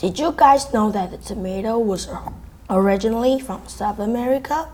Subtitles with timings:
[0.00, 2.08] Did you guys know that the tomato was
[2.70, 4.66] originally from South America?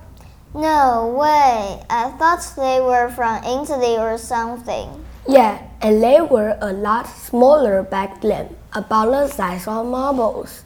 [0.54, 1.82] No way.
[1.90, 5.04] I thought they were from Italy or something.
[5.26, 10.62] Yeah, and they were a lot smaller back then, about the size of marbles.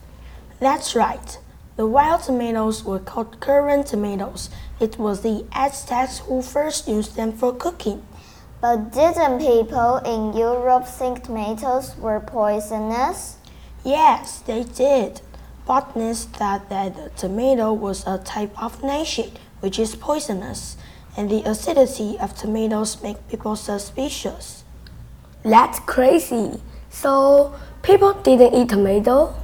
[0.59, 1.39] That's right.
[1.77, 4.51] The wild tomatoes were called currant tomatoes.
[4.79, 8.03] It was the Aztecs who first used them for cooking.
[8.61, 13.39] But didn't people in Europe think tomatoes were poisonous?
[13.85, 15.23] Yes, they did.
[15.67, 20.77] Botanists thought that the tomato was a type of nightshade, which is poisonous,
[21.17, 24.65] and the acidity of tomatoes make people suspicious.
[25.43, 26.61] That's crazy.
[26.91, 29.35] So people didn't eat tomato?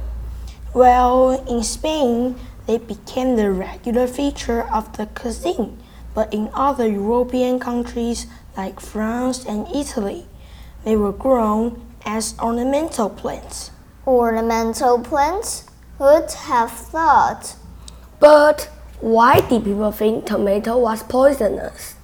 [0.73, 2.35] Well, in Spain,
[2.67, 5.81] they became the regular feature of the cuisine,
[6.13, 10.27] but in other European countries like France and Italy,
[10.83, 13.71] they were grown as ornamental plants.
[14.07, 15.65] Ornamental plants?
[15.97, 17.57] Who'd have thought?
[18.21, 18.69] But
[19.01, 21.95] why did people think tomato was poisonous?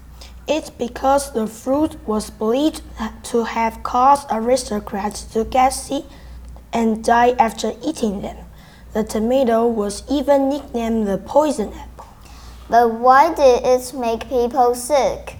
[0.46, 2.82] It's because the fruit was believed
[3.22, 6.04] to have caused aristocrats to get sick
[6.74, 8.36] and die after eating them.
[8.92, 12.06] The tomato was even nicknamed the poison apple.
[12.68, 15.36] But why did it make people sick?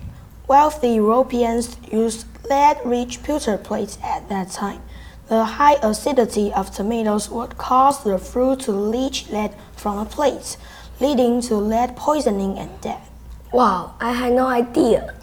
[0.49, 4.81] Wealthy Europeans used lead rich pewter plates at that time.
[5.29, 10.59] The high acidity of tomatoes would cause the fruit to leach lead from the plates,
[11.01, 13.11] leading to lead poisoning and death.
[13.51, 15.15] Wow, I had no idea.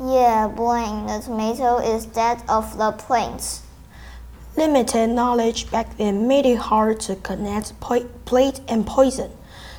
[0.00, 3.62] Yeah, Blaine, the tomato is dead of the plants.
[4.56, 9.32] Limited knowledge back then made it hard to connect plate and poison.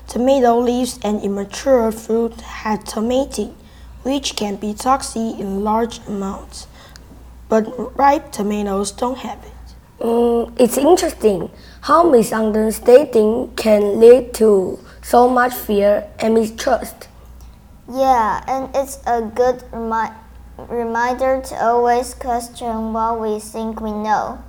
[0.07, 3.55] Tomato leaves and immature fruit had tomatine,
[4.03, 6.67] which can be toxic in large amounts,
[7.47, 9.53] but ripe tomatoes don't have it.
[9.99, 11.51] Mm, it's interesting
[11.81, 17.09] how misunderstanding can lead to so much fear and mistrust.
[17.91, 20.09] Yeah, and it's a good remi
[20.69, 24.39] reminder to always question what we think we know.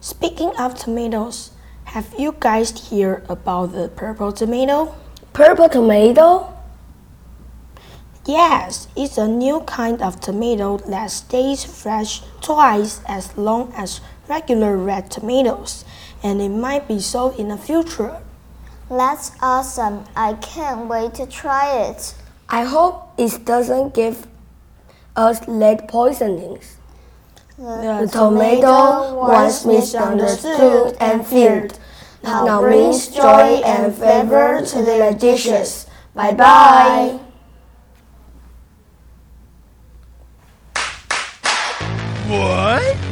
[0.00, 1.52] Speaking of tomatoes,
[1.84, 4.94] have you guys heard about the purple tomato?
[5.32, 6.52] Purple tomato?
[8.26, 14.76] Yes, it's a new kind of tomato that stays fresh twice as long as regular
[14.76, 15.84] red tomatoes,
[16.22, 18.20] and it might be sold in the future.
[18.88, 20.04] That's awesome.
[20.14, 22.14] I can't wait to try it.
[22.48, 24.26] I hope it doesn't give
[25.16, 26.76] us lead poisonings.
[27.56, 31.78] The, the tomato, once misunderstood and feared,
[32.22, 35.86] now brings joy and flavor to their dishes.
[36.14, 37.18] Bye bye.
[42.28, 43.11] What?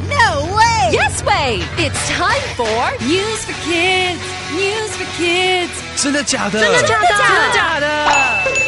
[1.20, 1.20] No way!
[1.20, 1.60] Yes way!
[1.78, 4.20] It's time for News for Kids!
[4.54, 6.02] News for Kids!
[6.02, 6.60] 真的假的？
[6.60, 7.08] 真的假的？
[7.08, 7.86] 真的假的？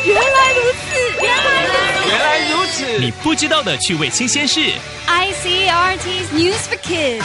[0.05, 1.23] 原来如此！
[1.23, 2.09] 原来如此！
[2.09, 2.99] 原来如此！
[2.99, 4.61] 你不知道的趣味新鲜事。
[5.07, 7.25] ICRT's News for Kids.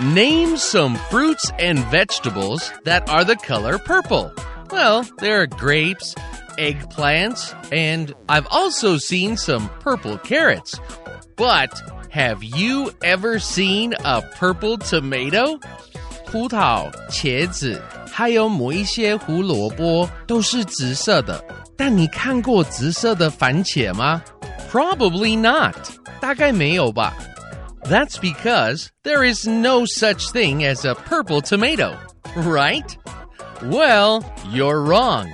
[0.00, 4.32] Name some fruits and vegetables that are the color purple.
[4.70, 6.14] Well, there are grapes,
[6.58, 10.74] eggplants, and I've also seen some purple carrots.
[11.36, 11.70] But
[12.10, 15.58] have you ever seen a purple tomato?
[16.26, 17.80] 葡萄、茄子，
[18.10, 21.42] 还有某一些胡萝卜都是紫色的。
[21.76, 24.22] 但你看过紫色的番茄吗？
[24.70, 25.76] Probably not.
[26.20, 27.14] 大概没有吧。
[27.84, 31.94] That's because there is no such thing as a purple tomato,
[32.34, 32.96] right?
[33.62, 35.28] Well, you're wrong.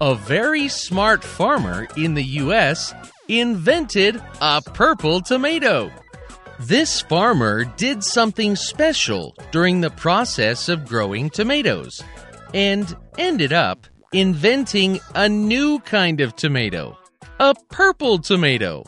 [0.00, 2.92] A very smart farmer in the US
[3.28, 5.90] invented a purple tomato.
[6.60, 12.02] This farmer did something special during the process of growing tomatoes
[12.52, 16.96] and ended up inventing a new kind of tomato,
[17.40, 18.84] a purple tomato.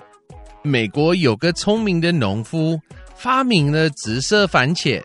[0.62, 2.81] 美国有个聪明的农夫
[3.14, 5.03] 发明了紫色番茄。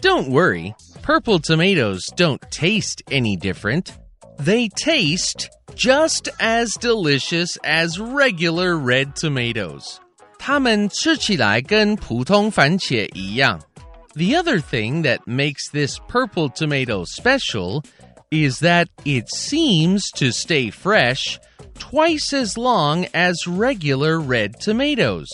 [0.00, 3.92] Don't worry, purple tomatoes don't taste any different.
[4.38, 10.00] They taste just as delicious as regular red tomatoes.
[10.40, 13.60] 它们吃起来跟普通番茄一样。
[14.14, 17.82] The other thing that makes this purple tomato special
[18.30, 21.38] is that it seems to stay fresh
[21.78, 25.28] twice as long as regular red tomatoes.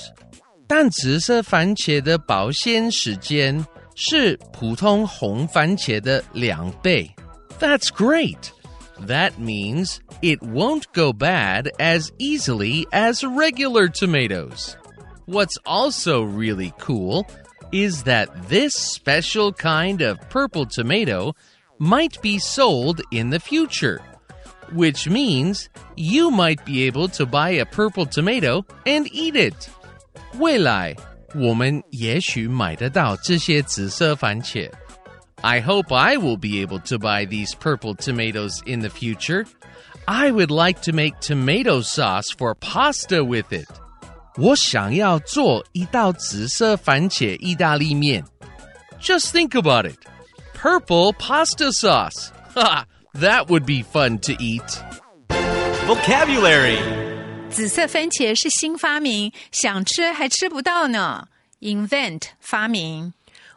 [0.67, 3.65] 但紫色番茄的保鲜时间
[3.95, 7.11] 是普通红番茄的两倍。
[7.61, 8.51] That's great.
[9.07, 14.77] That means it won't go bad as easily as regular tomatoes.
[15.27, 17.27] What's also really cool
[17.73, 21.35] is that this special kind of purple tomato
[21.79, 24.01] might be sold in the future,
[24.73, 29.71] which means you might be able to buy a purple tomato and eat it.
[30.39, 30.95] 未来
[31.35, 34.71] 我们也许买得到这些紫色番茄。
[35.43, 39.45] I hope I will be able to buy these purple tomatoes in the future.
[40.07, 43.69] I would like to make tomato sauce for pasta with it.
[44.37, 48.25] 我想要做一道紫色番茄意大利面。
[49.01, 49.99] Just think about it.
[50.55, 52.31] Purple pasta sauce.
[52.55, 52.87] Ha!
[53.15, 54.63] That would be fun to eat.
[55.87, 56.79] Vocabulary
[57.51, 61.29] 紫色番茄是新发明，想吃还吃不到呢。
[61.61, 63.13] Invent 发明。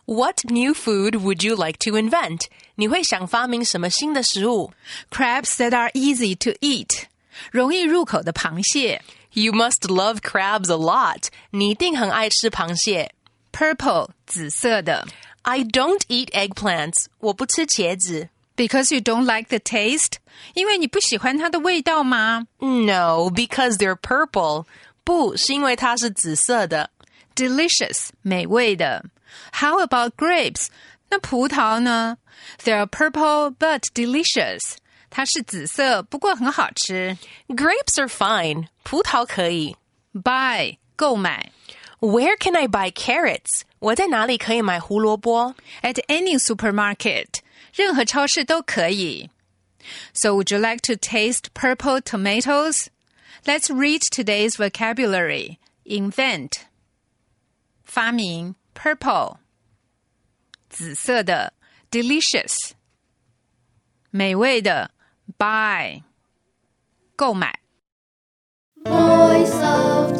[0.05, 2.41] What new food would you like to invent?
[2.75, 4.73] 你会想发明什么新的食物
[5.09, 7.03] Crabs that are easy to eat，
[7.51, 9.01] 容易入口的螃蟹。
[9.33, 11.27] ？You must love crabs a lot.
[11.51, 13.11] 你一定很爱吃螃蟹。
[13.51, 15.07] Purple 紫色的
[15.43, 17.05] I don't eat eggplants.
[17.19, 18.29] 我不吃茄子。
[18.55, 20.13] ，because you don't like the taste，
[20.53, 24.65] 因为你不喜欢它的味道吗 No, because they're purple.
[25.03, 26.89] 不是因为它是紫色的。
[27.35, 29.05] ？Delicious 美味的。
[29.53, 30.67] How about grapes？
[31.09, 32.17] 那葡萄呢？
[32.63, 34.77] They're purple but delicious。
[35.09, 37.17] 它是紫色，不过很好吃。
[37.47, 38.67] Grapes are fine.
[38.83, 39.75] 葡萄可以。
[40.13, 41.51] Buy 购买
[41.99, 43.61] Where can I buy carrots?
[43.79, 47.27] 我在哪里可以买胡萝卜 at any supermarket，
[47.73, 49.29] 任何超市都可以。
[50.13, 52.87] So would you like to taste purple tomatoes?
[53.43, 55.57] Let's read today's vocabulary.
[55.85, 56.53] Invent
[57.83, 59.37] 发明 purple
[60.69, 61.53] 紫色的
[61.91, 62.71] delicious
[64.09, 64.91] 美味的
[65.38, 66.02] buy
[67.16, 67.60] 购买。
[68.84, 70.16] Voice of